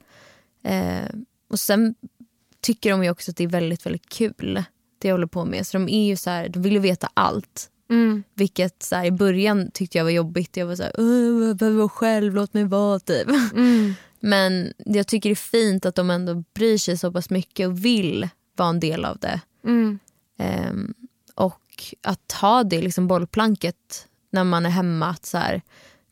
[0.64, 1.14] Eh,
[1.50, 1.94] och sen
[2.60, 4.64] tycker de ju också att det är väldigt, väldigt kul
[4.98, 5.66] det jag håller på med.
[5.66, 7.70] Så de är ju så här, de vill ju veta allt.
[7.90, 8.22] Mm.
[8.34, 10.56] Vilket så här, i början tyckte jag var jobbigt.
[10.56, 13.28] Jag var så här, "Åh, jag behöver vara själv, låt mig vara typ.
[13.54, 13.94] Mm.
[14.20, 17.84] Men jag tycker det är fint att de ändå bryr sig så pass mycket och
[17.84, 19.40] vill vara en del av det.
[19.64, 19.98] Mm.
[20.38, 20.94] Ehm,
[21.40, 25.06] och att ha det liksom bollplanket när man är hemma.
[25.06, 25.62] Att så här,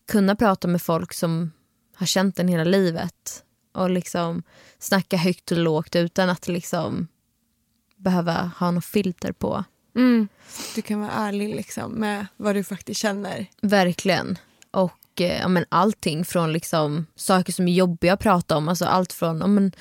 [0.08, 1.52] kunna prata med folk som
[1.94, 3.44] har känt en hela livet.
[3.72, 4.42] Och liksom
[4.78, 7.08] snacka högt och lågt utan att liksom
[7.96, 9.64] behöva ha något filter på.
[9.96, 10.28] Mm.
[10.74, 13.46] Du kan vara ärlig liksom, med vad du faktiskt känner.
[13.62, 14.38] Verkligen.
[14.70, 18.68] Och eh, ja, men allting från liksom, saker som är jobbiga att prata om.
[18.68, 19.72] Alltså allt från ja, men,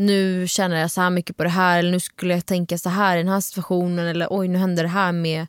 [0.00, 2.88] nu känner jag så här mycket på det här eller nu skulle jag tänka så
[2.88, 5.46] här i den här situationen eller oj nu händer det här med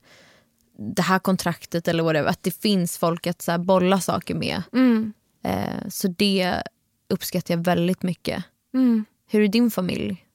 [0.77, 2.29] det här kontraktet eller whatever.
[2.29, 4.63] Att det finns folk att så bolla saker med.
[4.73, 5.13] Mm.
[5.43, 6.63] Eh, så det
[7.09, 8.43] uppskattar jag väldigt mycket.
[8.73, 9.05] Mm.
[9.27, 10.25] Hur är din familj?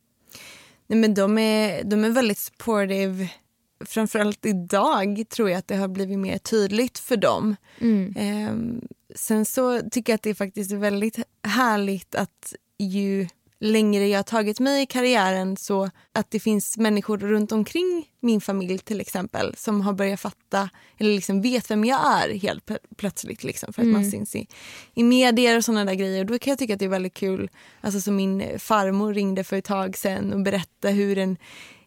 [0.86, 3.28] Nej, men de, är, de är väldigt supportive.
[3.84, 7.56] Framförallt idag tror jag att det har blivit mer tydligt för dem.
[8.16, 8.80] Ehm,
[9.14, 13.28] sen så tycker jag att det är faktiskt väldigt härligt att ju
[13.60, 18.40] längre jag har tagit mig i karriären så att det finns människor runt omkring min
[18.40, 22.78] familj till exempel som har börjat fatta eller liksom vet vem jag är helt plö-
[22.96, 24.48] plötsligt liksom, för att man syns i,
[24.94, 26.24] i medier och såna där grejer.
[26.24, 27.50] Då kan jag tycka att det är väldigt kul.
[27.80, 31.36] Alltså som min farmor ringde för ett tag sen och berättade hur en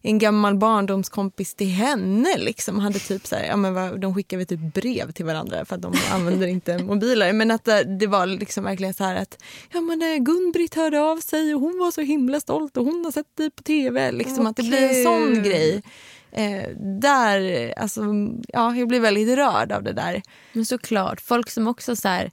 [0.01, 4.45] en gammal barndomskompis till henne liksom hade typ så här, ja men vad, de skickade
[4.45, 7.33] typ brev till varandra för att de använder inte mobiler.
[7.33, 11.01] Men att det, det var liksom verkligen så här att ja men eh, Gun-Britt hörde
[11.01, 14.11] av sig och hon var så himla stolt och hon har sett dig på tv.
[14.11, 15.83] Liksom att det blir en sån grej.
[16.31, 16.69] Eh,
[17.01, 18.01] där, alltså,
[18.47, 20.21] ja jag blir väldigt rörd av det där.
[20.53, 22.31] Men såklart, folk som också så här,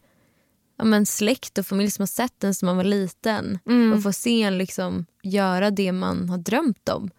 [0.79, 3.59] ja, men släkt och familj som har sett en som man var liten
[3.95, 7.11] och får se en liksom göra det man har drömt om.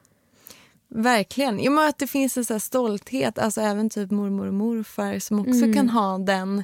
[0.89, 1.60] Verkligen.
[1.60, 5.19] Jo, men att det finns en så här stolthet, alltså även typ mormor och morfar
[5.19, 6.63] som också kan ha den.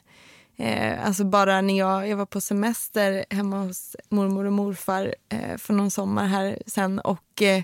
[0.57, 5.57] Eh, alltså bara när jag, jag var på semester hemma hos mormor och morfar eh,
[5.57, 7.63] för någon sommar här sen och eh,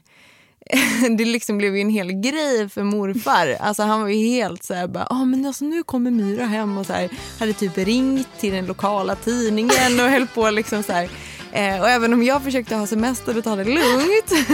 [1.18, 3.58] det liksom blev ju en hel grej för morfar.
[3.60, 6.78] Alltså han var ju helt så här bara, ah, men alltså nu kommer Myra hem
[6.78, 10.94] och så här, hade typ ringt till den lokala tidningen och höll på liksom så
[10.94, 11.10] här.
[11.52, 14.48] Eh, och även om jag försökte ha semester och ta det lugnt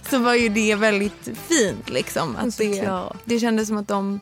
[0.10, 2.36] så var ju det väldigt fint liksom.
[2.36, 4.20] Att det, det kändes som att de,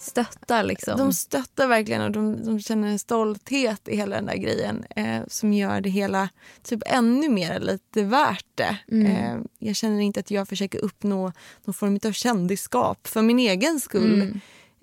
[0.00, 0.98] Stöttar liksom.
[0.98, 5.20] de stöttar verkligen och de, de känner en stolthet i hela den där grejen eh,
[5.28, 6.28] som gör det hela
[6.62, 8.78] typ ännu mer lite värt det.
[9.06, 11.32] Eh, jag känner inte att jag försöker uppnå
[11.64, 14.40] någon form av kändisskap för min egen skull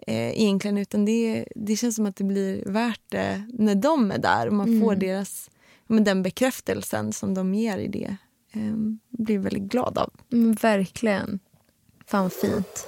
[0.08, 4.18] eh, egentligen utan det, det känns som att det blir värt det när de är
[4.18, 5.50] där och man får deras,
[5.88, 8.18] men den bekräftelsen som de ger i det.
[8.54, 8.76] Eh,
[9.10, 10.14] blir väldigt glad av.
[10.34, 11.40] Mm, verkligen.
[12.06, 12.88] Fan fint.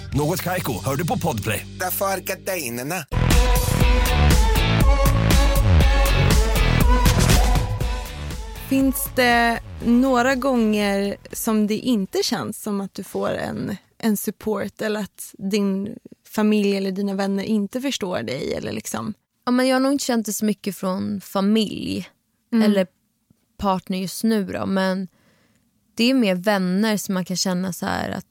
[0.13, 1.67] Något Kaiko, hör du på Podplay.
[1.79, 2.95] Därför är gardinerna.
[8.69, 14.81] Finns det några gånger som det inte känns som att du får en, en support
[14.81, 15.95] eller att din
[16.27, 18.53] familj eller dina vänner inte förstår dig?
[18.53, 19.13] Eller liksom.
[19.45, 22.09] Ja, men jag har nog inte känt det så mycket från familj
[22.53, 22.71] Mm.
[22.71, 22.87] eller
[23.57, 24.43] partner just nu.
[24.45, 25.07] Då, men
[25.95, 28.25] det är mer vänner som man kan känna så här att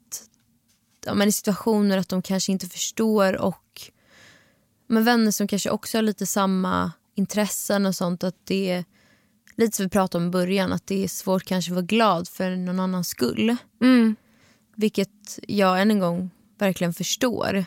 [1.14, 3.90] men i situationer att de kanske inte förstår och
[4.86, 8.24] men vänner som kanske också har lite samma intressen och sånt.
[8.24, 8.84] att det är
[9.60, 12.28] Lite som vi pratade om i början, att det är svårt kanske att vara glad
[12.28, 13.56] för någon annans skull.
[13.82, 14.16] Mm.
[14.76, 17.64] Vilket jag än en gång verkligen förstår.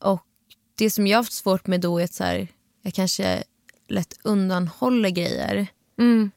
[0.00, 0.26] Och
[0.74, 2.48] det som jag har haft svårt med då är att så här,
[2.82, 3.42] jag kanske
[3.88, 5.66] lätt undanhåller grejer.
[5.98, 6.30] Mm.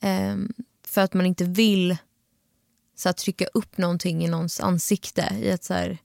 [0.00, 0.52] Ehm,
[0.86, 1.96] för att man inte vill
[2.96, 5.32] så här, trycka upp någonting i någons ansikte.
[5.42, 5.98] I att, så här,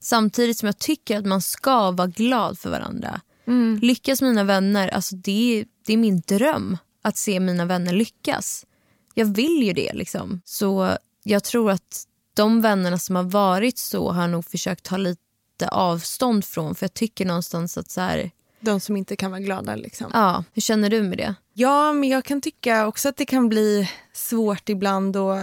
[0.00, 3.20] samtidigt som jag tycker att man ska vara glad för varandra.
[3.46, 3.78] Mm.
[3.82, 8.66] Lyckas mina vänner, alltså det, är, det är min dröm att se mina vänner lyckas.
[9.14, 9.92] Jag vill ju det.
[9.92, 10.40] liksom.
[10.44, 14.96] Så jag tror att de vännerna som har varit så har jag nog försökt ta
[14.96, 16.74] lite avstånd från.
[16.74, 19.76] För jag tycker någonstans att så här, De som inte kan vara glada.
[19.76, 20.10] Liksom.
[20.12, 21.34] ja, hur känner du med det?
[21.54, 25.16] Ja, men jag kan tycka också att det kan bli svårt ibland.
[25.16, 25.36] Och,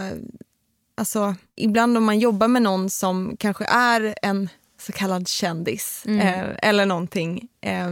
[1.00, 4.50] alltså, ibland om man jobbar med någon som kanske är en
[4.82, 7.48] så kallad kändis eh, eller någonting.
[7.62, 7.90] Eh,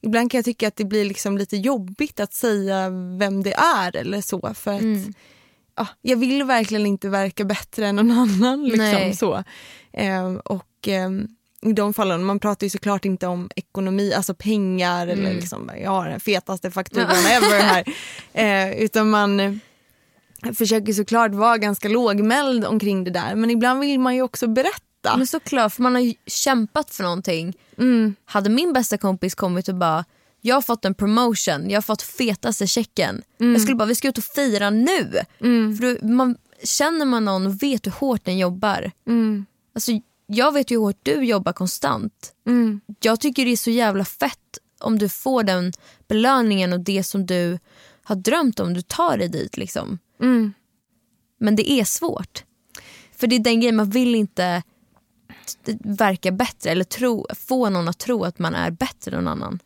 [0.00, 3.96] ibland kan jag tycka att det blir liksom lite jobbigt att säga vem det är
[3.96, 4.54] eller så.
[4.54, 5.14] För att
[5.76, 8.64] ja, Jag vill verkligen inte verka bättre än någon annan.
[8.68, 9.44] Liksom, så.
[9.92, 11.10] Eh, och eh,
[11.62, 15.90] i de fallen, man pratar ju såklart inte om ekonomi, alltså pengar eller liksom, jag
[15.90, 17.84] har den fetaste fakturan ever här.
[18.32, 19.60] Eh, utan man
[20.52, 23.34] försöker såklart vara ganska lågmäld omkring det där.
[23.34, 25.16] Men ibland vill man ju också berätta.
[25.16, 27.56] Men såklart, för man har kämpat för någonting.
[28.24, 30.04] Hade min bästa kompis kommit och bara
[30.40, 33.22] jag har fått en promotion, jag har fått fetaste checken.
[33.38, 35.10] Jag skulle bara, vi ska ut och fira nu.
[35.76, 38.90] För då, man, känner man någon och vet hur hårt den jobbar.
[39.74, 39.90] Alltså,
[40.26, 42.32] jag vet ju hur hårt du jobbar konstant.
[43.00, 45.72] Jag tycker det är så jävla fett om du får den
[46.08, 47.58] belöningen och det som du
[48.04, 49.56] har drömt om, du tar dig dit.
[49.56, 49.98] liksom.
[51.38, 52.44] Men det är svårt.
[53.16, 54.62] För det är den grejen, man vill inte
[55.80, 59.58] verka bättre eller tro, få någon att tro att man är bättre än någon annan.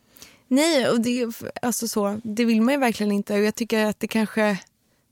[0.48, 1.26] Nej, och det,
[1.62, 3.34] alltså så, det vill man ju verkligen inte.
[3.34, 4.58] Och jag tycker att det kanske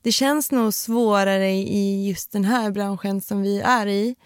[0.03, 4.17] det känns nog svårare i just den här branschen som vi är i.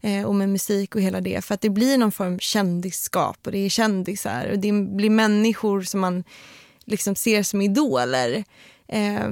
[0.00, 1.44] Eh, och med musik och hela det.
[1.44, 4.50] För att det blir någon form av kändisskap och det är kändisar.
[4.52, 6.24] Och det blir människor som man
[6.84, 8.44] liksom ser som idoler.
[8.88, 9.28] Eh,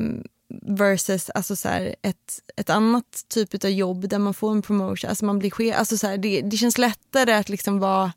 [0.63, 5.11] versus alltså så här, ett, ett annat typ av jobb där man får en promotion.
[5.11, 5.77] Alltså man blir chef.
[5.79, 8.13] Alltså så här, det, det känns lättare att liksom vara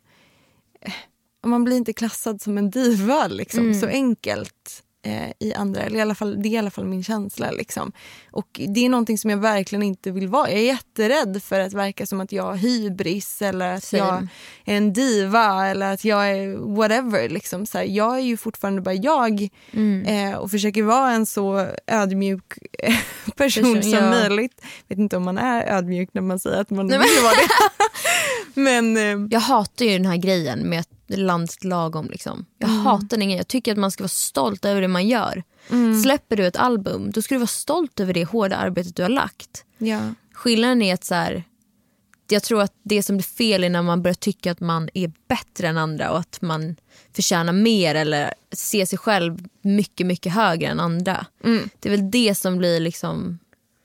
[1.42, 5.98] och man blir inte klassad som en diva liksom, så enkelt eh, i andra, eller
[5.98, 7.50] i alla fall, det är i alla fall min känsla.
[7.50, 7.92] Liksom.
[8.30, 10.50] Och det är någonting som jag verkligen inte vill vara.
[10.50, 14.02] Jag är jätterädd för att verka som att jag har hybris eller att Same.
[14.02, 14.28] jag
[14.64, 17.28] är en diva eller att jag är whatever.
[17.28, 17.66] Liksom.
[17.66, 19.48] Så här, jag är ju fortfarande bara jag
[20.06, 22.94] eh, och försöker vara en så ödmjuk eh,
[23.36, 24.10] person Person, som ja.
[24.10, 24.62] möjligt.
[24.88, 27.48] vet inte om man är ödmjuk när man säger att man vill vara det.
[28.60, 32.06] Men eh, Jag hatar ju den här grejen med att landet lagom.
[32.10, 32.46] Liksom.
[32.58, 33.30] Jag hatar den.
[33.30, 35.42] Jag tycker att man ska vara stolt över det man gör.
[36.02, 39.08] Släpper du ett album, då ska du vara stolt över det hårda arbetet du har
[39.08, 39.64] lagt.
[39.78, 40.00] ja.
[40.32, 41.44] Skillnaden är att så här,
[42.30, 45.12] jag tror att det som blir fel är när man börjar tycka att man är
[45.28, 46.76] bättre än andra och att man
[47.16, 51.26] förtjänar mer eller ser sig själv mycket, mycket högre än andra.
[51.80, 53.38] Det är väl det som blir liksom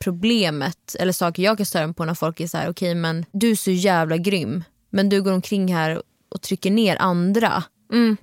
[0.04, 3.26] problemet eller saker jag kan störa mig på när folk är så här, okej men
[3.32, 6.02] du är så jävla grym men du går omkring här
[6.34, 7.64] och trycker ner andra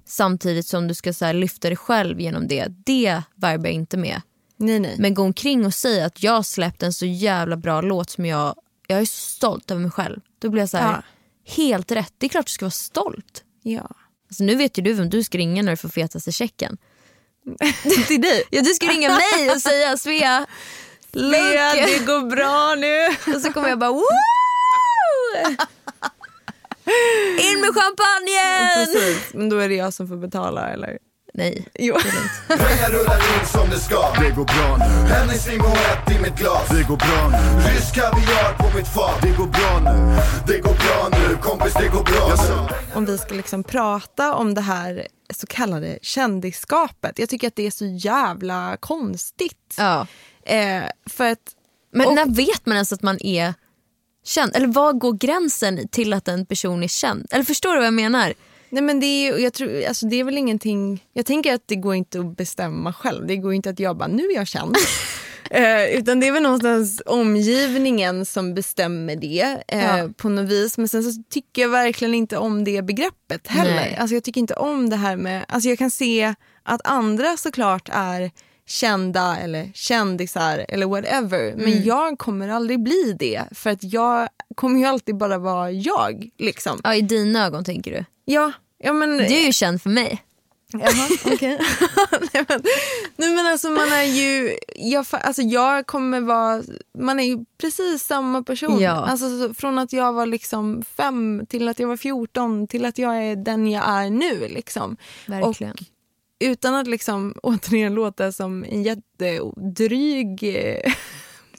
[0.07, 2.67] samtidigt som du ska så lyfta dig själv genom det.
[2.69, 4.21] Det vibar jag inte med.
[4.57, 4.97] Nej, nej.
[4.99, 8.55] Men gå omkring och säga att jag släppt en så jävla bra låt som jag,
[8.87, 10.21] jag är så stolt över mig själv.
[10.39, 11.03] Då blir jag så här, Ja.
[11.55, 12.13] helt rätt.
[12.19, 13.45] Det är klart du ska vara stolt.
[13.63, 13.91] Ja.
[14.29, 16.79] Alltså, nu vet ju du vem du ska ringa när du får fetaste checken.
[18.07, 18.43] Till dig.
[18.51, 20.47] Ja, du ska ringa mig och säga Svea,
[21.13, 21.43] look.
[21.75, 23.07] det går bra nu.
[23.37, 24.03] Och så kommer jag bara woo!
[27.39, 28.87] In med champagnen!
[28.87, 30.99] Precis, men då är det jag som får betala eller?
[31.35, 31.97] Nej, Jo.
[32.49, 36.69] Pengar rullar in som det ska Det går bra nu, Hennes limonett i mitt glas
[36.69, 40.17] det går bra nu, Rysk kaviar på mitt fat det går bra nu.
[40.47, 44.55] Det går bra nu, kompis det går bra nu Om vi ska liksom prata om
[44.55, 47.19] det här så kallade kändisskapet.
[47.19, 49.75] Jag tycker att det är så jävla konstigt.
[49.79, 50.07] ja.
[50.47, 51.39] Eh, för att,
[51.93, 53.55] Men Och- när vet man ens att man är
[54.25, 54.57] känd?
[54.57, 57.27] Eller var går gränsen till att en person är känd?
[57.31, 58.35] Eller förstår du vad jag menar?
[58.73, 61.77] nej men det är, jag tror, alltså det är väl ingenting, jag tänker att det
[61.77, 63.27] går inte att bestämma själv.
[63.27, 64.77] Det går inte att jag bara, nu är jag känd.
[65.53, 70.09] Eh, utan det är väl någonstans omgivningen som bestämmer det eh, Ja.
[70.17, 70.79] på något vis.
[70.79, 73.75] Men sen så tycker jag verkligen inte om det begreppet heller.
[73.75, 73.97] Nej.
[74.01, 77.89] Alltså jag tycker inte om det här med, alltså jag kan se att andra såklart
[77.93, 78.31] är
[78.71, 81.53] kända eller kändisar eller whatever.
[81.53, 81.65] Mm.
[81.65, 86.31] Men jag kommer aldrig bli det för att jag kommer ju alltid bara vara jag.
[86.39, 86.81] Liksom.
[86.85, 88.05] Ja, I dina ögon tänker du?
[88.25, 89.19] Ja, ja men...
[89.19, 90.25] Du är ju känd för mig.
[90.73, 91.59] Jaha, okej.
[92.33, 92.63] nej, men,
[93.17, 96.63] nej men alltså man är ju, jag, alltså jag kommer vara,
[96.99, 98.81] man är ju precis samma person.
[98.81, 98.91] Ja.
[98.91, 102.99] Alltså så, från att jag var liksom fem till att jag var 14 till att
[102.99, 104.97] jag är den jag är nu liksom.
[105.27, 105.73] Verkligen.
[105.73, 106.00] Och
[106.41, 110.93] utan att liksom återigen låta som en jättedryg eh,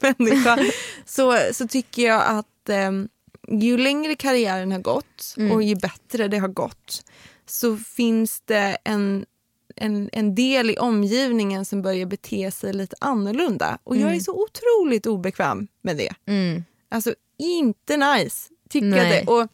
[0.00, 0.58] människa
[1.04, 2.92] så, så tycker jag att eh,
[3.48, 7.04] ju längre karriären har gått och ju bättre det har gått
[7.46, 9.26] så finns det en,
[9.76, 13.78] en, en del i omgivningen som börjar bete sig lite annorlunda.
[13.84, 16.14] Och jag är så otroligt obekväm med det.
[16.26, 16.64] Mm.
[16.88, 19.24] Alltså inte nice, tycker jag Nej.
[19.26, 19.32] det.
[19.32, 19.48] Och,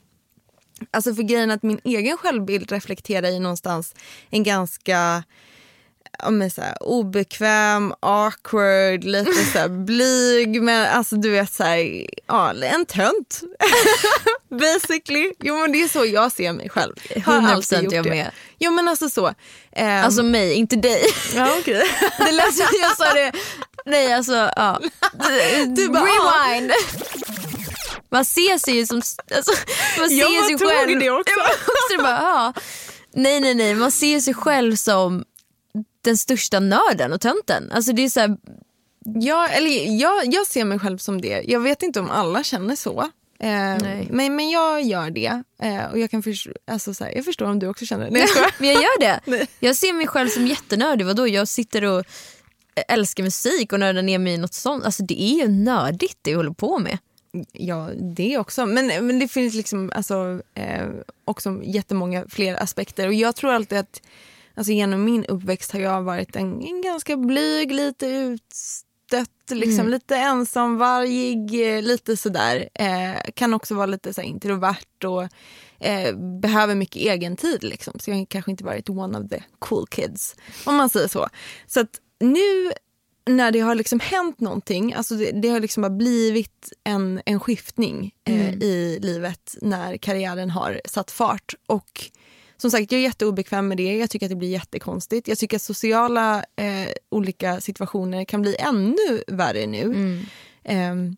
[0.90, 3.94] alltså för grejen att min egen självbild reflekterar i någonstans
[4.30, 5.22] en ganska
[6.22, 10.62] ja, men så här, obekväm, awkward, lite så här, blyg.
[10.62, 13.40] Men alltså du vet så här, ja, en tönt.
[14.50, 15.32] Basically.
[15.40, 16.94] Jo men det är så jag ser mig själv.
[17.24, 18.10] Har 100% alltid gjort jag det.
[18.10, 18.30] med.
[18.58, 19.34] Jo men alltså så.
[19.72, 21.02] Ehm, Alltså mig, inte dig.
[21.34, 21.82] ja, okej.
[22.18, 23.32] Det lät som jag sa det.
[23.86, 24.80] Nej alltså, ja.
[25.76, 26.72] Du bara, Rewind.
[28.10, 29.52] Man ser sig ju som, alltså,
[29.98, 31.00] man Jag ser sig tog själv.
[31.00, 31.40] det också.
[31.40, 32.52] Också bara, ja.
[33.12, 35.24] Nej nej nej, man ser sig själv som
[36.04, 37.72] den största nörden och tönten.
[37.72, 38.36] Alltså det är så här,
[39.20, 41.42] Ja, eller jag, jag ser mig själv som det.
[41.46, 43.00] Jag vet inte om alla känner så.
[43.40, 43.48] Eh,
[44.10, 45.42] men, men jag gör det.
[45.62, 48.10] Eh, och jag, kan förs- alltså, så här, jag förstår om du också känner det.
[48.10, 49.20] Nej, jag men jag gör det.
[49.30, 49.46] Nej.
[49.60, 51.06] Jag ser mig själv som jättenördig.
[51.06, 51.28] Vadå?
[51.28, 52.04] Jag sitter och
[52.88, 54.84] älskar musik och nördar ner mig i något sånt.
[54.84, 56.98] Alltså det är ju nördigt det jag håller på med.
[57.52, 58.66] Ja, det också.
[58.66, 60.88] Men, men det finns liksom alltså, eh,
[61.24, 63.06] också jättemånga fler aspekter.
[63.06, 64.02] Och jag tror alltid att
[64.54, 70.16] alltså, genom min uppväxt har jag varit en, en ganska blyg, lite utstött, liksom, lite
[70.16, 72.68] ensamvargig, eh, lite sådär.
[72.74, 75.22] Eh, kan också vara lite så här, introvert och
[75.86, 77.64] eh, behöver mycket egen tid.
[77.64, 77.98] Liksom.
[77.98, 81.28] Så jag har kanske inte varit one of the cool kids, om man säger så.
[81.66, 82.72] Så att nu
[83.28, 87.40] när det har liksom hänt någonting, alltså det, det har liksom bara blivit en, en
[87.40, 91.54] skiftning eh, i livet när karriären har satt fart.
[91.66, 92.10] Och
[92.56, 93.96] som sagt, jag är jätteobekväm med det.
[93.96, 95.28] Jag tycker att det blir jättekonstigt.
[95.28, 99.94] Jag tycker att sociala eh, olika situationer kan bli ännu värre nu.
[100.64, 101.16] Ehm,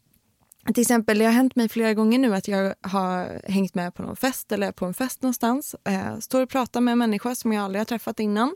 [0.75, 4.03] till exempel, det har hänt mig flera gånger nu att jag har hängt med på
[4.03, 5.75] någon fest eller på en fest någonstans.
[5.85, 8.55] Eh, står och pratar med en människa som jag aldrig har träffat innan.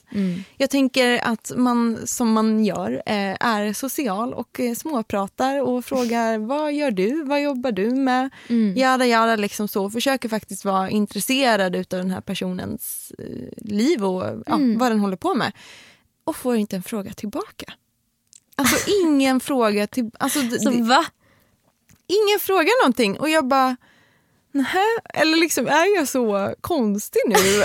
[0.56, 6.38] Jag tänker att man, som man gör, eh, är social och eh, småpratar och frågar
[6.46, 8.30] vad gör du, vad jobbar du med?
[8.76, 9.90] Jada jada liksom så.
[9.90, 15.16] Försöker faktiskt vara intresserad av den här personens eh, liv och ja, vad den håller
[15.16, 15.52] på med.
[16.24, 17.72] Och får inte en fråga tillbaka.
[18.56, 20.10] Alltså ingen fråga till...
[20.18, 21.04] Alltså, Så va?
[22.06, 23.76] Ingen frågar någonting och jag bara,
[24.52, 27.64] nähä, eller liksom är jag så konstig nu?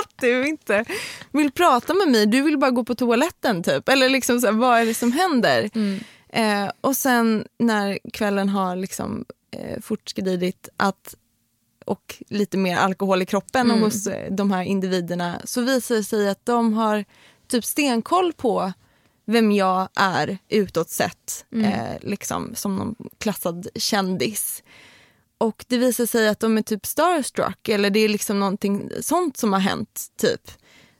[0.00, 0.84] att du inte
[1.32, 3.88] vill prata med mig, du vill bara gå på toaletten typ.
[3.88, 5.70] Eller liksom så här, vad är det som händer?
[6.28, 11.14] Eh, och sen när kvällen har liksom eh, fortskridit att
[11.84, 16.04] och lite mer alkohol i kroppen och hos eh, de här individerna så visar det
[16.04, 17.04] sig att de har
[17.48, 18.72] typ stenkoll på
[19.26, 24.62] vem jag är utåt sett, eh, liksom, som någon klassad kändis.
[25.38, 29.36] Och det visar sig att de är typ starstruck eller det är liksom någonting sånt
[29.36, 30.06] som har hänt.
[30.20, 30.50] typ.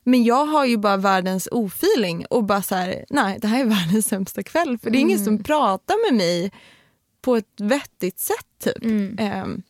[0.05, 3.65] Men jag har ju bara världens ofeeling och bara så här, nej det här är
[3.79, 6.53] världens sämsta kväll för det är ingen som pratar med mig
[7.21, 8.47] på ett vettigt sätt.
[8.65, 8.85] typ.
[9.19, 9.63] Ehm,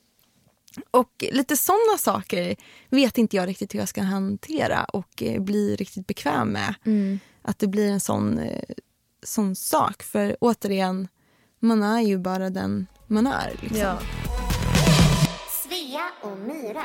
[0.90, 2.56] och lite sådana saker
[2.90, 6.74] vet inte jag riktigt hur jag ska hantera och eh, bli riktigt bekväm med.
[7.46, 8.62] Att det blir en sån, eh,
[9.22, 10.02] sån sak.
[10.02, 11.08] För återigen,
[11.60, 13.50] man är ju bara den man är.
[13.60, 13.78] Liksom.
[13.78, 13.98] Ja.
[15.62, 16.84] Svea och Myra.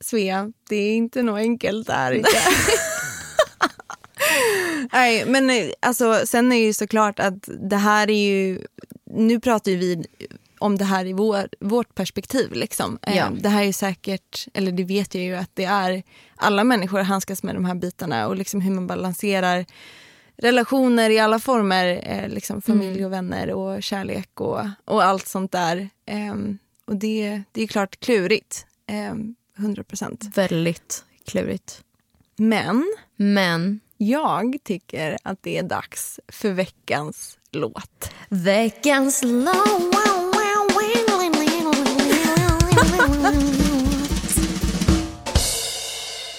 [0.00, 2.12] Svea, det är inte något enkelt där.
[2.12, 2.28] Inte.
[4.92, 8.66] Nej, men eh, alltså, sen är ju såklart att det här är ju...
[9.04, 10.04] Nu pratar ju vi
[10.62, 12.52] om det här i vår, vårt perspektiv.
[12.52, 12.98] Liksom.
[13.02, 13.30] Eh, Ja.
[13.40, 16.02] Det här är säkert, eller det vet jag ju att det är,
[16.36, 19.66] alla människor handskas med de här bitarna och liksom hur man balanserar
[20.36, 25.52] relationer i alla former, eh, liksom familj och vänner och kärlek och, och allt sånt
[25.52, 25.88] där.
[26.06, 30.24] Ehm, och det, det är klart klurigt, ehm, 100 procent.
[30.34, 31.82] Väldigt klurigt.
[32.36, 38.10] Men Men, Jag tycker att det är dags för veckans låt.
[38.28, 40.21] Veckans låt.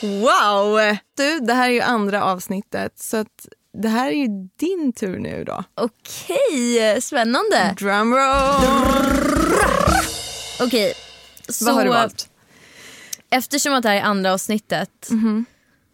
[0.01, 0.97] Wow!
[1.17, 5.19] Du, det här är ju andra avsnittet så att det här är ju din tur
[5.19, 5.63] nu då.
[5.75, 7.75] Okej, spännande.
[7.77, 9.53] Drumroll!
[10.61, 10.93] Okej,
[11.49, 12.29] så Vad har du valt?
[13.29, 15.09] eftersom att det här är andra avsnittet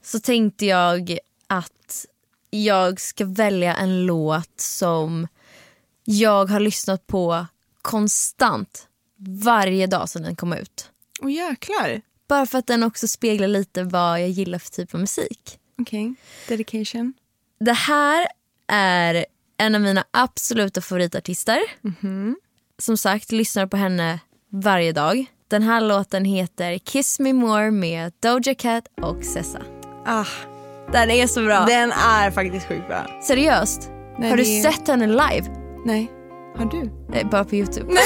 [0.04, 1.18] så tänkte jag
[1.48, 2.06] att
[2.50, 5.28] jag ska välja en låt som
[6.04, 7.46] jag har lyssnat på
[7.82, 8.88] konstant
[9.20, 10.90] varje dag sedan den kom ut.
[11.22, 12.02] Åh jäklar.
[12.28, 15.60] Bara för att den också speglar lite vad jag gillar för typ av musik.
[15.82, 16.14] Okej,
[16.48, 17.14] dedication.
[17.60, 18.28] Det här
[18.68, 19.26] är
[19.58, 21.60] en av mina absoluta favoritartister.
[22.78, 25.26] Som sagt, lyssnar på henne varje dag.
[25.48, 29.62] Den här låten heter Kiss Me More med Doja Cat och Sessa.
[30.06, 30.26] Ah,
[30.92, 31.66] Den är så bra.
[31.66, 33.22] den är faktiskt sjukt bra.
[33.24, 33.90] Seriöst?
[34.20, 35.48] Nej, har du det- sett henne live?
[35.86, 36.12] Nej,
[36.56, 36.92] har du?
[37.10, 37.94] Nej, bara på Youtube.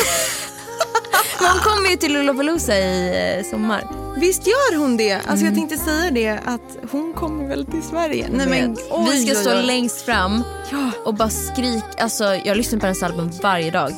[1.52, 3.88] Hon kommer ju till Lollapalooza i eh, sommar.
[4.18, 5.20] Visst gör hon det?
[5.28, 8.28] Alltså jag tänkte säga det att hon kommer väl till Sverige?
[8.32, 9.66] Nej men oj, Vi ska oj, stå oj.
[9.66, 10.92] längst fram Ja.
[11.06, 11.84] och bara skrik.
[11.98, 13.92] Alltså, jag lyssnar på hennes album varje dag.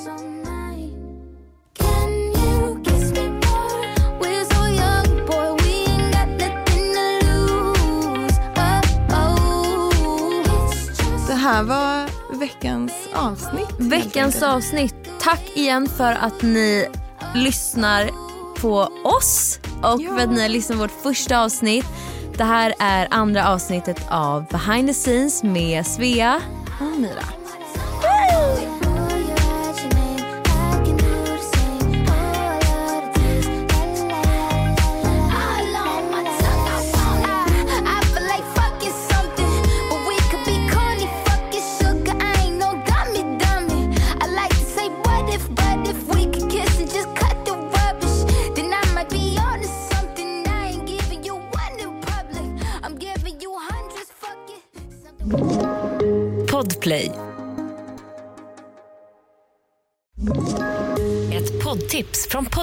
[11.27, 13.67] Det här var veckans avsnitt.
[13.79, 14.95] Veckans avsnitt.
[15.21, 16.87] Tack igen för att ni
[17.35, 18.09] lyssnar
[18.61, 20.15] på oss och Ja.
[20.17, 21.85] för att ni har lyssnat på vårt första avsnitt.
[22.37, 26.41] Det här är andra avsnittet av Behind the Scenes med Svea
[26.79, 27.44] och Mira.